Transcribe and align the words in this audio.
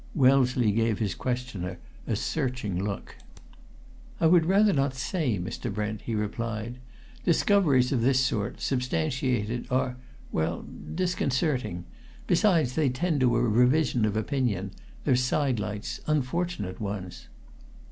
Wellesley 0.15 0.71
gave 0.71 0.97
his 0.97 1.13
questioner 1.13 1.77
a 2.07 2.15
searching 2.15 2.83
look. 2.83 3.17
"I 4.19 4.25
would 4.25 4.47
rather 4.47 4.73
not 4.73 4.95
say, 4.95 5.37
Mr. 5.37 5.71
Brent," 5.71 6.01
he 6.01 6.15
replied. 6.15 6.79
"Discoveries 7.23 7.91
of 7.91 8.01
this 8.01 8.19
sort, 8.19 8.59
substantiated, 8.61 9.67
are 9.69 9.97
well, 10.31 10.65
disconcerting. 10.95 11.85
Besides, 12.25 12.73
they 12.73 12.89
tend 12.89 13.19
to 13.19 13.35
a 13.35 13.43
revision 13.43 14.03
of 14.05 14.17
opinion; 14.17 14.71
they're 15.03 15.15
sidelights 15.15 15.99
unfortunate 16.07 16.81
ones." 16.81 17.27